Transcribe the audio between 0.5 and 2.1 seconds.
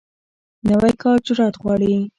نوی کار جرئت غواړي